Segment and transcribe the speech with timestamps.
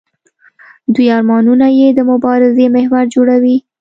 [0.93, 3.57] دوی ارمانونه یې د مبارزې محور جوړوي.